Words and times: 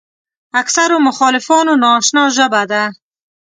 اکثرو 0.61 0.97
مخالفانو 1.07 1.73
ناآشنا 1.81 2.23
ژبه 2.35 2.61
ده. 2.71 2.83